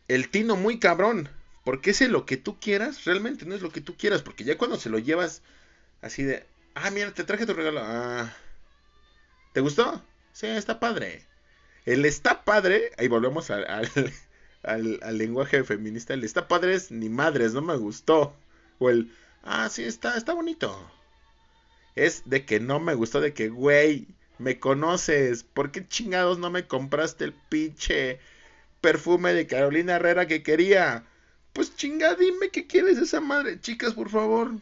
[0.09, 1.29] el tino muy cabrón.
[1.65, 4.23] Porque ese lo que tú quieras realmente no es lo que tú quieras.
[4.23, 5.43] Porque ya cuando se lo llevas
[6.01, 7.81] así de, ah, mira, te traje tu regalo.
[7.83, 8.35] Ah,
[9.53, 10.03] ¿te gustó?
[10.33, 11.25] Sí, está padre.
[11.87, 13.91] El está padre, ahí volvemos al, al,
[15.03, 16.15] al, lenguaje feminista.
[16.15, 18.35] El está padre es ni madres, no me gustó.
[18.79, 20.91] O el, ah, sí, está, está bonito.
[21.95, 24.07] Es de que no me gustó, de que, güey,
[24.41, 25.45] me conoces.
[25.45, 28.19] ¿Por qué chingados no me compraste el pinche
[28.81, 31.05] perfume de Carolina Herrera que quería?
[31.53, 33.61] Pues chinga, dime qué quieres esa madre.
[33.61, 34.53] Chicas, por favor.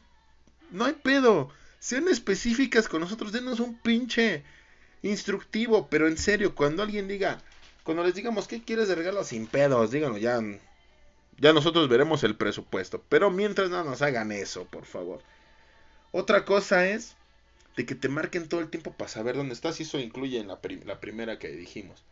[0.73, 1.51] No hay pedo.
[1.79, 3.31] Sean específicas con nosotros.
[3.31, 4.43] Denos un pinche
[5.03, 5.87] instructivo.
[5.89, 7.41] Pero en serio, cuando alguien diga.
[7.85, 10.41] Cuando les digamos qué quieres de regalo sin pedos, díganlo ya.
[11.39, 13.05] Ya nosotros veremos el presupuesto.
[13.09, 15.23] Pero mientras no nos hagan eso, por favor.
[16.11, 17.15] Otra cosa es
[17.79, 19.79] de que te marquen todo el tiempo para saber dónde estás.
[19.79, 22.03] Y eso incluye en la, primera que dijimos.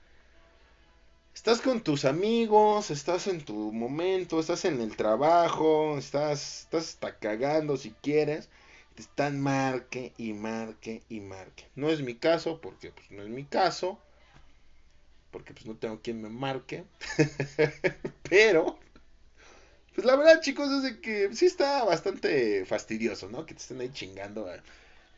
[1.35, 7.18] Estás con tus amigos, estás en tu momento, estás en el trabajo, estás, estás hasta
[7.18, 8.48] cagando si quieres.
[8.94, 11.66] Te están marque y marque y marque.
[11.74, 13.98] No es mi caso, porque pues no es mi caso.
[15.33, 16.85] Porque pues no tengo quien me marque.
[18.31, 18.79] Pero,
[19.96, 23.44] pues la verdad chicos es de que sí está bastante fastidioso, ¿no?
[23.44, 24.46] Que te estén ahí chingando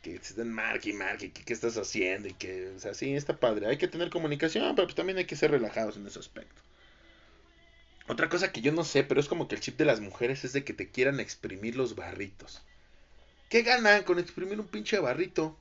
[0.01, 3.39] que estén marque y marque, que qué estás haciendo y que, o sea, sí, está
[3.39, 3.67] padre.
[3.67, 6.61] Hay que tener comunicación, pero pues también hay que ser relajados en ese aspecto.
[8.07, 10.43] Otra cosa que yo no sé, pero es como que el chip de las mujeres
[10.43, 12.61] es de que te quieran exprimir los barritos.
[13.49, 15.57] ¿Qué ganan con exprimir un pinche barrito?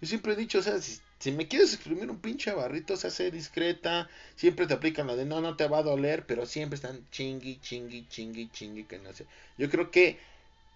[0.00, 3.06] Yo siempre he dicho, o sea, si, si me quieres exprimir un pinche barrito, se
[3.06, 4.10] hace discreta.
[4.36, 7.58] Siempre te aplican la de no, no te va a doler, pero siempre están chingui,
[7.60, 9.24] chingui, chingui, chingui, que no sé.
[9.56, 10.18] Yo creo que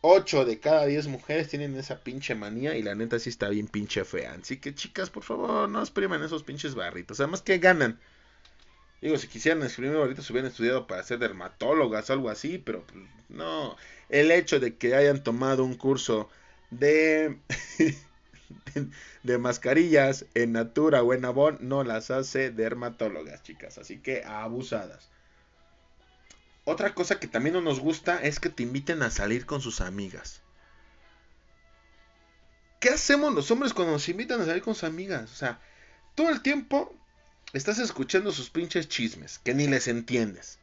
[0.01, 3.67] 8 de cada 10 mujeres tienen esa pinche manía y la neta sí está bien
[3.67, 4.37] pinche fea.
[4.41, 7.21] Así que chicas, por favor, no expriman esos pinches barritos.
[7.21, 7.99] Además que ganan.
[9.01, 13.05] Digo, si quisieran exprimir barritos hubieran estudiado para ser dermatólogas o algo así, pero pues,
[13.29, 13.77] no.
[14.09, 16.29] El hecho de que hayan tomado un curso
[16.71, 17.39] de
[19.23, 23.79] de mascarillas en Natura o en Avon no las hace dermatólogas, chicas.
[23.79, 25.09] Así que abusadas.
[26.71, 29.81] Otra cosa que también no nos gusta es que te inviten a salir con sus
[29.81, 30.43] amigas.
[32.79, 35.33] ¿Qué hacemos los hombres cuando nos invitan a salir con sus amigas?
[35.33, 35.63] O sea,
[36.15, 36.95] todo el tiempo
[37.55, 40.59] estás escuchando sus pinches chismes, que ni les entiendes.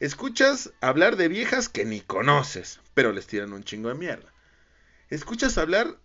[0.00, 4.32] Escuchas hablar de viejas que ni conoces, pero les tiran un chingo de mierda.
[5.10, 5.98] Escuchas hablar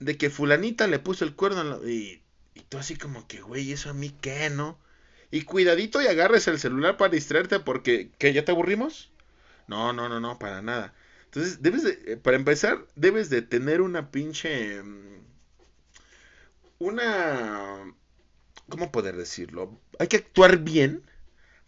[0.00, 3.88] de que fulanita le puso el cuerno y, y tú así como que, güey, ¿eso
[3.88, 4.78] a mí qué, no?
[5.34, 8.32] Y cuidadito y agarres el celular para distraerte porque, ¿qué?
[8.32, 9.10] ¿Ya te aburrimos?
[9.66, 10.94] No, no, no, no, para nada.
[11.24, 14.80] Entonces, debes de, eh, para empezar, debes de tener una pinche...
[14.80, 15.24] Mm,
[16.78, 17.92] una...
[18.68, 19.76] ¿Cómo poder decirlo?
[19.98, 21.02] Hay que actuar bien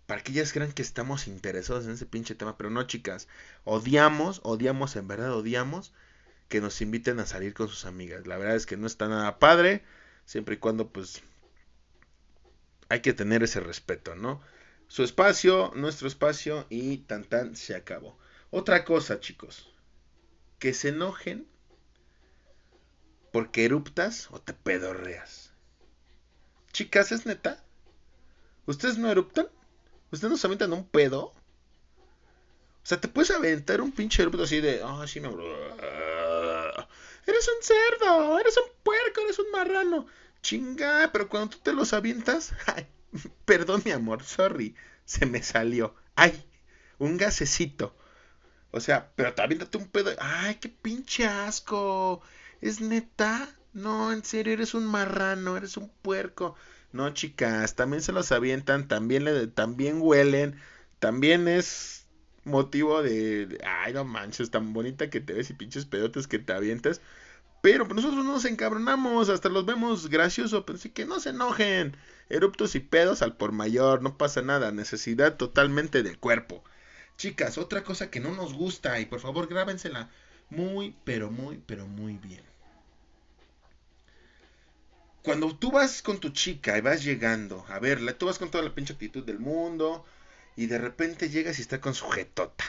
[0.06, 3.26] para que ellas crean que estamos interesados en ese pinche tema, pero no, chicas.
[3.64, 5.92] Odiamos, odiamos, en verdad odiamos
[6.48, 8.28] que nos inviten a salir con sus amigas.
[8.28, 9.82] La verdad es que no está nada padre,
[10.24, 11.24] siempre y cuando pues
[12.88, 14.40] hay que tener ese respeto, ¿no?
[14.88, 18.18] Su espacio, nuestro espacio y tan tan se acabó.
[18.50, 19.72] Otra cosa, chicos,
[20.58, 21.48] que se enojen
[23.32, 25.52] porque eruptas o te pedorreas.
[26.72, 27.62] Chicas, ¿es neta?
[28.66, 29.48] ¿Ustedes no eruptan?
[30.10, 31.34] ¿Ustedes no se aventan un pedo?
[32.86, 35.28] O sea, te puedes aventar un pinche erupto así de, ah, sí me...
[37.26, 40.06] Eres un cerdo, eres un puerco, eres un marrano.
[40.46, 42.86] Chinga, pero cuando tú te los avientas, ay,
[43.44, 45.94] perdón mi amor, sorry, se me salió.
[46.14, 46.44] Ay,
[46.98, 47.96] un gasecito.
[48.72, 50.10] O sea, pero te aviéntate un pedo.
[50.20, 52.22] Ay, qué pinche asco.
[52.60, 53.48] ¿Es neta?
[53.72, 56.56] No, en serio, eres un marrano, eres un puerco.
[56.92, 60.60] No, chicas, también se los avientan, también le también huelen,
[61.00, 62.06] también es
[62.44, 66.52] motivo de, ay, no manches, tan bonita que te ves y pinches pedotes que te
[66.54, 67.00] avientas.
[67.66, 71.96] Pero nosotros no nos encabronamos, hasta los vemos graciosos, pero sí que no se enojen.
[72.28, 76.62] Eruptos y pedos al por mayor, no pasa nada, necesidad totalmente del cuerpo.
[77.16, 80.10] Chicas, otra cosa que no nos gusta, y por favor grábensela
[80.48, 82.44] muy, pero muy, pero muy bien.
[85.24, 88.62] Cuando tú vas con tu chica y vas llegando a verla, tú vas con toda
[88.62, 90.04] la pinche actitud del mundo,
[90.54, 92.64] y de repente llegas y está con su jetota.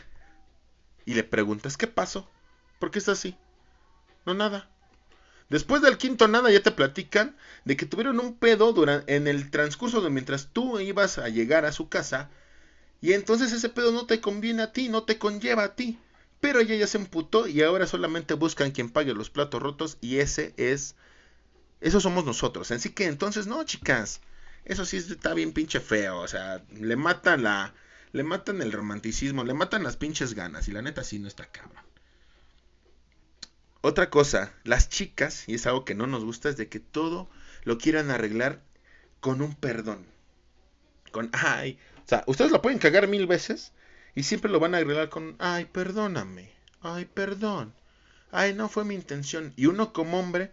[1.05, 2.27] Y le preguntas, ¿qué pasó?
[2.79, 3.37] ¿Por qué está así?
[4.25, 4.71] No, nada.
[5.49, 8.73] Después del quinto nada ya te platican de que tuvieron un pedo
[9.07, 12.29] en el transcurso de mientras tú ibas a llegar a su casa.
[12.99, 15.99] Y entonces ese pedo no te conviene a ti, no te conlleva a ti.
[16.41, 20.17] Pero ella ya se emputó y ahora solamente buscan quien pague los platos rotos y
[20.17, 20.95] ese es...
[21.79, 22.71] Eso somos nosotros.
[22.71, 24.21] Así que entonces no, chicas.
[24.65, 26.19] Eso sí está bien pinche feo.
[26.19, 27.73] O sea, le matan la...
[28.13, 30.67] Le matan el romanticismo, le matan las pinches ganas.
[30.67, 31.83] Y la neta sí no está cabrón.
[33.81, 37.29] Otra cosa, las chicas, y es algo que no nos gusta, es de que todo
[37.63, 38.61] lo quieran arreglar
[39.19, 40.05] con un perdón.
[41.11, 43.73] Con, ay, o sea, ustedes lo pueden cagar mil veces
[44.15, 47.73] y siempre lo van a arreglar con, ay, perdóname, ay, perdón,
[48.31, 49.53] ay, no fue mi intención.
[49.55, 50.51] Y uno como hombre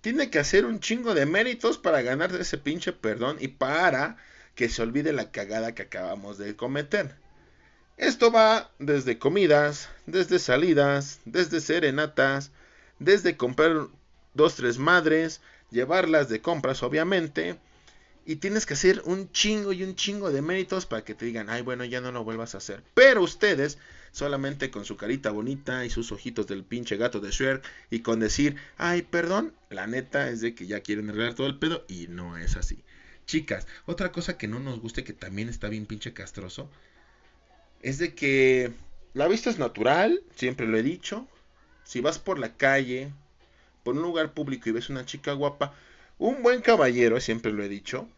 [0.00, 4.16] tiene que hacer un chingo de méritos para ganar ese pinche perdón y para
[4.54, 7.16] que se olvide la cagada que acabamos de cometer.
[7.96, 12.50] Esto va desde comidas, desde salidas, desde serenatas,
[12.98, 13.88] desde comprar
[14.34, 17.58] dos, tres madres, llevarlas de compras, obviamente.
[18.26, 21.48] Y tienes que hacer un chingo y un chingo de méritos para que te digan,
[21.48, 22.82] ay, bueno, ya no lo vuelvas a hacer.
[22.92, 23.78] Pero ustedes,
[24.12, 28.20] solamente con su carita bonita y sus ojitos del pinche gato de Shrek, y con
[28.20, 32.08] decir, ay, perdón, la neta es de que ya quieren arreglar todo el pedo, y
[32.08, 32.84] no es así.
[33.26, 36.68] Chicas, otra cosa que no nos guste, que también está bien pinche castroso,
[37.82, 38.72] es de que
[39.14, 41.26] la vista es natural, siempre lo he dicho.
[41.84, 43.12] Si vas por la calle,
[43.82, 45.74] por un lugar público y ves una chica guapa,
[46.18, 48.08] un buen caballero, siempre lo he dicho,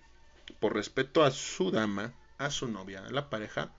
[0.60, 3.72] por respeto a su dama, a su novia, a la pareja,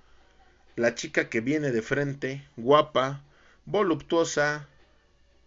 [0.76, 3.24] la chica que viene de frente, guapa,
[3.65, 4.68] voluptuosa,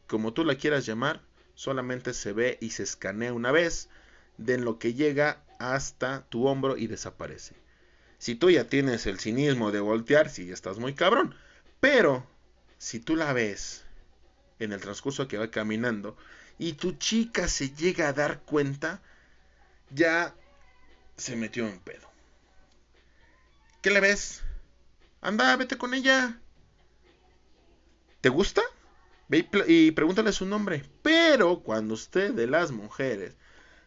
[0.07, 1.21] como tú la quieras llamar,
[1.55, 3.89] solamente se ve y se escanea una vez,
[4.37, 7.62] de lo que llega hasta tu hombro y desaparece.
[8.23, 11.35] Si tú ya tienes el cinismo de voltear, sí, estás muy cabrón.
[11.81, 12.25] Pero,
[12.79, 13.83] si tú la ves
[14.61, 16.17] en el transcurso que va caminando
[16.57, 19.03] y tu chica se llega a dar cuenta,
[19.91, 20.37] ya
[21.17, 22.09] se metió en pedo.
[23.81, 24.45] ¿Qué le ves?
[25.21, 26.39] Anda, vete con ella.
[28.21, 28.63] ¿Te gusta?
[29.27, 30.85] Ve y, y pregúntale su nombre.
[31.03, 33.35] Pero cuando usted de las mujeres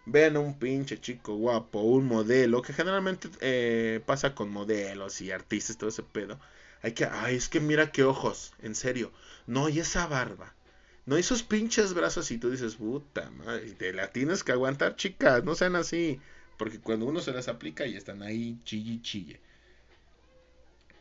[0.05, 5.77] vean un pinche chico guapo, un modelo, que generalmente eh, pasa con modelos y artistas,
[5.77, 6.39] todo ese pedo.
[6.81, 9.11] Hay que, ay, es que mira qué ojos, en serio.
[9.47, 10.53] No, y esa barba.
[11.05, 15.43] No, esos pinches brazos y tú dices, puta madre, te la tienes que aguantar, chicas,
[15.43, 16.19] no sean así.
[16.57, 19.39] Porque cuando uno se las aplica y están ahí chille chille.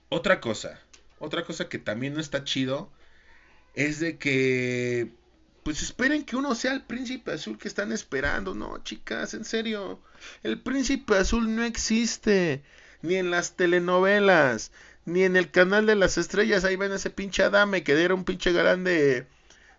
[0.08, 0.80] Otra cosa,
[1.18, 2.90] otra cosa que también no está chido
[3.74, 5.12] es de que
[5.64, 8.54] pues esperen que uno sea el príncipe azul que están esperando.
[8.54, 9.98] No, chicas, en serio.
[10.42, 12.62] El príncipe azul no existe.
[13.00, 14.72] Ni en las telenovelas.
[15.06, 16.64] Ni en el canal de las estrellas.
[16.64, 19.26] Ahí ven ese pinche Adame que era un pinche galán de,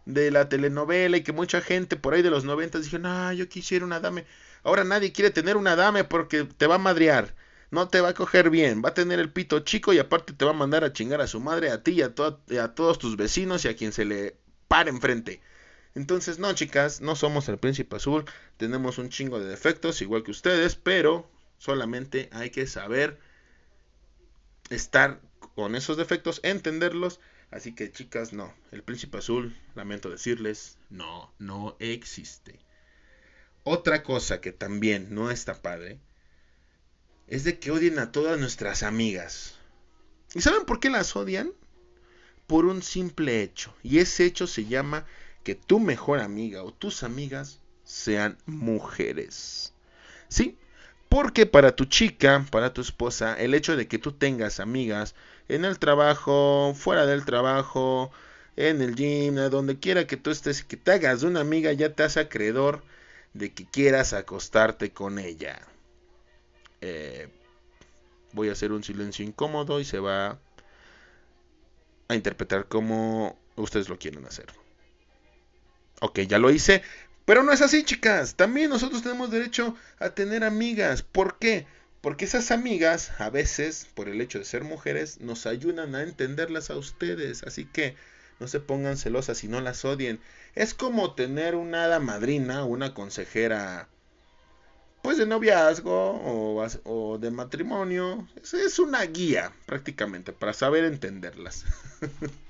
[0.06, 1.18] de la telenovela.
[1.18, 4.26] Y que mucha gente por ahí de los noventas dijo, no, yo quisiera una dame.
[4.64, 7.36] Ahora nadie quiere tener una dame porque te va a madrear.
[7.70, 8.82] No te va a coger bien.
[8.84, 11.28] Va a tener el pito chico y aparte te va a mandar a chingar a
[11.28, 12.14] su madre, a ti y a,
[12.50, 14.36] y a todos tus vecinos y a quien se le
[14.68, 15.42] pare enfrente.
[15.96, 18.26] Entonces, no, chicas, no somos el príncipe azul,
[18.58, 23.18] tenemos un chingo de defectos, igual que ustedes, pero solamente hay que saber
[24.70, 25.22] estar
[25.56, 27.22] con esos defectos, entenderlos.
[27.50, 32.60] Así que, chicas, no, el príncipe azul, lamento decirles, no, no existe.
[33.64, 36.00] Otra cosa que también no está padre
[37.28, 39.56] es de que odien a todas nuestras amigas.
[40.34, 41.54] ¿Y saben por qué las odian?
[42.48, 43.74] Por un simple hecho.
[43.82, 45.06] Y ese hecho se llama
[45.46, 49.74] que tu mejor amiga o tus amigas sean mujeres.
[50.28, 50.58] ¿Sí?
[51.08, 55.14] Porque para tu chica, para tu esposa, el hecho de que tú tengas amigas
[55.48, 58.12] en el trabajo, fuera del trabajo,
[58.58, 62.04] en el gym, donde quiera que tú estés, que te hagas una amiga, ya te
[62.04, 62.84] hace acreedor
[63.34, 65.62] de que quieras acostarte con ella.
[66.82, 67.30] Eh,
[68.34, 70.40] voy a hacer un silencio incómodo y se va
[72.08, 74.65] a interpretar como ustedes lo quieren hacer.
[76.02, 76.82] Ok, ya lo hice.
[77.26, 78.36] Pero no es así, chicas.
[78.36, 81.02] También nosotros tenemos derecho a tener amigas.
[81.02, 81.66] ¿Por qué?
[82.02, 86.70] Porque esas amigas, a veces, por el hecho de ser mujeres, nos ayudan a entenderlas
[86.70, 87.44] a ustedes.
[87.44, 87.96] Así que
[88.40, 90.20] no se pongan celosas y no las odien.
[90.54, 93.88] Es como tener una hada madrina, una consejera,
[95.02, 96.22] pues de noviazgo
[96.84, 98.28] o, de matrimonio.
[98.44, 101.66] Es, una guía prácticamente para saber entenderlas.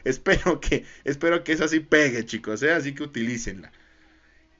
[0.04, 2.72] espero que, espero que esa sí pegue, chicos, ¿eh?
[2.72, 3.72] así que utilícenla.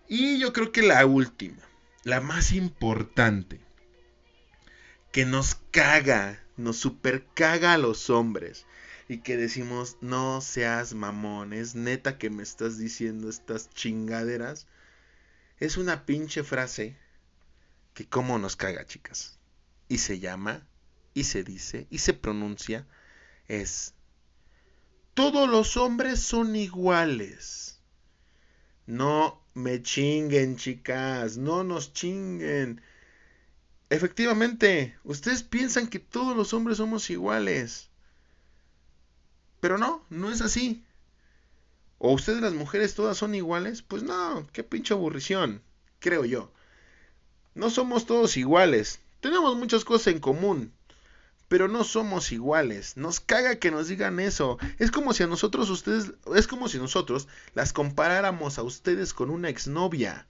[0.09, 1.62] Y yo creo que la última,
[2.05, 3.61] la más importante,
[5.12, 8.66] que nos caga, nos super caga a los hombres
[9.09, 14.68] y que decimos, no seas mamón, es neta que me estás diciendo estas chingaderas.
[15.59, 16.97] Es una pinche frase
[17.93, 19.38] que como nos caga, chicas.
[19.88, 20.64] Y se llama,
[21.12, 22.86] y se dice, y se pronuncia,
[23.49, 23.95] es,
[25.21, 27.79] todos los hombres son iguales.
[28.87, 32.81] No me chinguen, chicas, no nos chinguen.
[33.91, 37.91] Efectivamente, ustedes piensan que todos los hombres somos iguales.
[39.61, 40.87] Pero no, no es así.
[41.99, 43.83] ¿O ustedes las mujeres todas son iguales?
[43.83, 45.61] Pues no, qué pinche aburrición,
[45.99, 46.51] creo yo.
[47.55, 49.01] No somos todos iguales.
[49.21, 50.73] Tenemos muchas cosas en común.
[51.51, 52.96] Pero no somos iguales.
[52.96, 54.57] Nos caga que nos digan eso.
[54.78, 56.12] Es como si a nosotros ustedes.
[56.36, 60.28] Es como si nosotros las comparáramos a ustedes con una exnovia.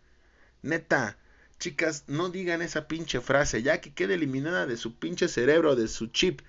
[0.62, 1.18] Neta.
[1.58, 5.88] Chicas, no digan esa pinche frase, ya que quede eliminada de su pinche cerebro, de
[5.88, 6.40] su chip.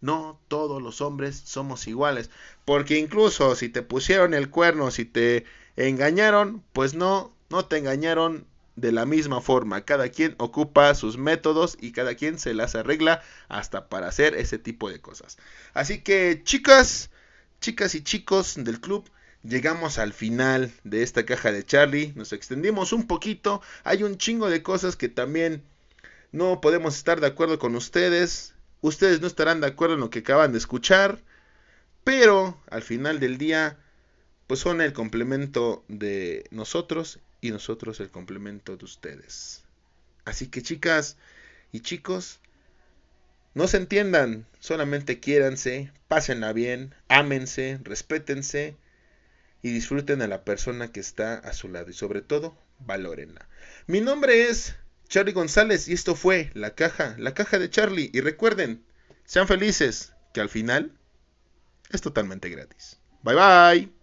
[0.00, 2.30] No todos los hombres somos iguales.
[2.64, 8.46] Porque incluso si te pusieron el cuerno, si te engañaron, pues no, no te engañaron
[8.76, 9.84] de la misma forma.
[9.84, 14.58] Cada quien ocupa sus métodos y cada quien se las arregla hasta para hacer ese
[14.58, 15.38] tipo de cosas.
[15.74, 17.10] Así que chicas,
[17.60, 19.08] chicas y chicos del club,
[19.42, 22.12] llegamos al final de esta caja de Charlie.
[22.16, 23.62] Nos extendimos un poquito.
[23.84, 25.62] Hay un chingo de cosas que también
[26.32, 28.54] no podemos estar de acuerdo con ustedes.
[28.80, 31.20] Ustedes no estarán de acuerdo en lo que acaban de escuchar,
[32.02, 33.78] pero al final del día,
[34.46, 39.62] pues son el complemento de nosotros y nosotros el complemento de ustedes.
[40.24, 41.16] Así que chicas
[41.72, 42.40] y chicos,
[43.54, 48.76] no se entiendan, solamente quiéranse, pásenla bien, ámense, respétense
[49.62, 53.48] y disfruten a la persona que está a su lado y sobre todo, valórenla.
[53.86, 54.76] Mi nombre es
[55.08, 58.10] Charlie González y esto fue La Caja, La Caja de Charlie.
[58.12, 58.84] Y recuerden,
[59.24, 60.96] sean felices, que al final
[61.90, 63.00] es totalmente gratis.
[63.22, 63.99] Bye bye.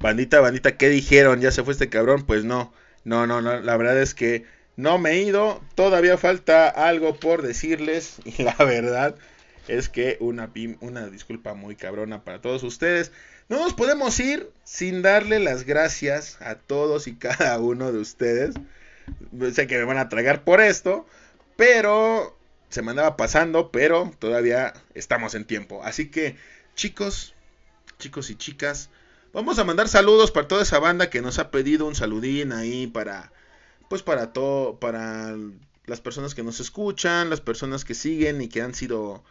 [0.00, 1.40] Bandita, bandita, ¿qué dijeron?
[1.40, 2.24] ¿Ya se fue este cabrón?
[2.24, 2.72] Pues no,
[3.04, 4.44] no, no, no, la verdad es que
[4.76, 9.16] no me he ido, todavía falta algo por decirles y la verdad
[9.66, 13.10] es que una, una disculpa muy cabrona para todos ustedes.
[13.48, 18.54] No nos podemos ir sin darle las gracias a todos y cada uno de ustedes.
[19.52, 21.06] Sé que me van a tragar por esto,
[21.56, 22.36] pero
[22.68, 25.82] se me andaba pasando, pero todavía estamos en tiempo.
[25.82, 26.36] Así que,
[26.76, 27.34] chicos,
[27.98, 28.90] chicos y chicas,
[29.38, 32.88] Vamos a mandar saludos para toda esa banda que nos ha pedido un saludín ahí
[32.88, 33.30] para
[33.88, 35.36] pues para todo para
[35.86, 39.22] las personas que nos escuchan, las personas que siguen y que han sido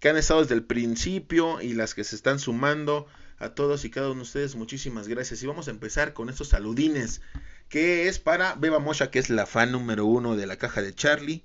[0.00, 3.06] que han estado desde el principio y las que se están sumando
[3.38, 5.40] a todos y cada uno de ustedes, muchísimas gracias.
[5.44, 7.20] Y vamos a empezar con estos saludines,
[7.68, 10.92] que es para Beba Mosha, que es la fan número uno de la caja de
[10.92, 11.44] Charlie.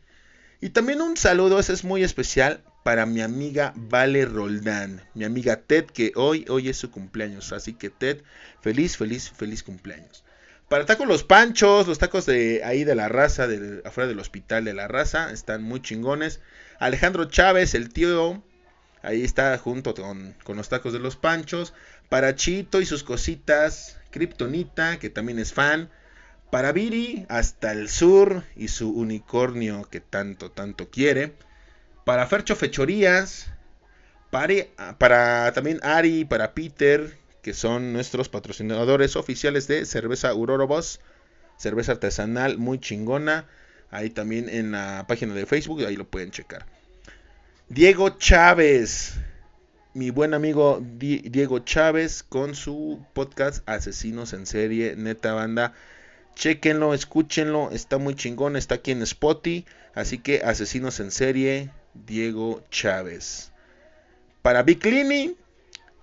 [0.59, 5.57] Y también un saludo, ese es muy especial, para mi amiga Vale Roldán, mi amiga
[5.57, 7.51] Ted, que hoy, hoy es su cumpleaños.
[7.51, 8.21] Así que Ted,
[8.61, 10.23] feliz, feliz, feliz cumpleaños.
[10.69, 13.45] Para tacos los panchos, los tacos de ahí de la raza,
[13.83, 16.39] afuera del hospital de la raza, están muy chingones.
[16.79, 18.41] Alejandro Chávez, el tío,
[19.01, 21.73] ahí está junto con, con los tacos de los panchos.
[22.07, 25.89] Para Chito y sus cositas, Kryptonita, que también es fan.
[26.51, 31.33] Para Viri, hasta el sur y su unicornio que tanto, tanto quiere.
[32.07, 33.47] Para Fercho Fechorías.
[34.29, 41.01] Para, también Ari, para Peter, que son nuestros patrocinadores oficiales de cerveza Urorobos.
[41.57, 43.45] Cerveza artesanal muy chingona.
[43.91, 46.65] Ahí también en la página de Facebook, ahí lo pueden checar.
[47.67, 49.15] Diego Chávez,
[49.93, 55.73] mi buen amigo Diego Chávez con su podcast Asesinos en Serie, neta banda.
[56.35, 59.65] Chequenlo, escúchenlo, está muy chingón, está aquí en Spotify.
[59.93, 61.71] Así que Asesinos en Serie,
[62.05, 63.51] Diego Chávez.
[64.41, 65.35] Para Biclini,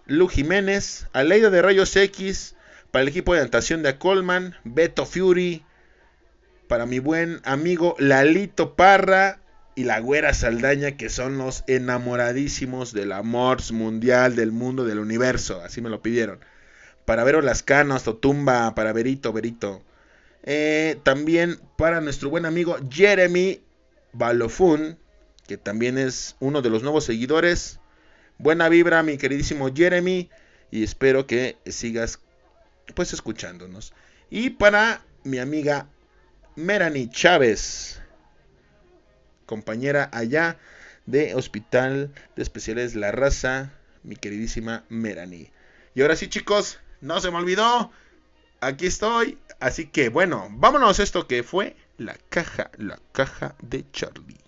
[0.07, 2.55] Lu Jiménez, Aleida de Rayos X,
[2.91, 5.65] para el equipo de natación de Colman, Beto Fury,
[6.69, 9.41] para mi buen amigo Lalito Parra
[9.75, 15.61] y la Güera Saldaña, que son los enamoradísimos del amor mundial, del mundo, del universo,
[15.63, 16.39] así me lo pidieron.
[17.05, 19.83] Para Vero Lascano, Totumba, para Verito, Verito.
[20.45, 23.61] Eh, también para nuestro buen amigo Jeremy
[24.13, 24.99] Balofun,
[25.47, 27.81] que también es uno de los nuevos seguidores.
[28.39, 30.31] Buena vibra, mi queridísimo Jeremy,
[30.71, 32.21] y espero que sigas
[32.95, 33.93] pues escuchándonos.
[34.31, 35.89] Y para mi amiga
[36.57, 38.01] Merani Chávez,
[39.47, 40.59] compañera allá
[41.07, 43.73] de Hospital de Especiales La Raza,
[44.03, 45.51] mi queridísima Merani.
[45.95, 47.91] Y ahora sí, chicos, no se me olvidó.
[48.61, 49.39] Aquí estoy.
[49.61, 54.44] Así que bueno, vámonos a esto que fue la caja, la caja de Charlie.